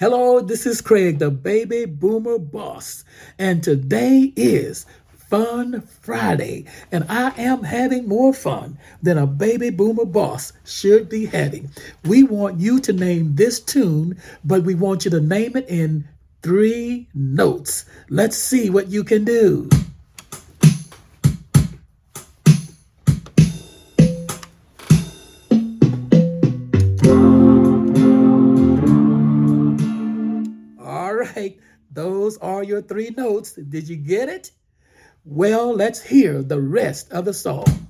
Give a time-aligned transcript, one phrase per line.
[0.00, 3.04] Hello, this is Craig, the baby boomer boss,
[3.38, 4.86] and today is
[5.28, 11.26] Fun Friday, and I am having more fun than a baby boomer boss should be
[11.26, 11.68] having.
[12.06, 16.08] We want you to name this tune, but we want you to name it in
[16.42, 17.84] three notes.
[18.08, 19.68] Let's see what you can do.
[31.20, 31.58] Right,
[31.90, 33.52] those are your three notes.
[33.52, 34.52] Did you get it?
[35.24, 37.89] Well, let's hear the rest of the song.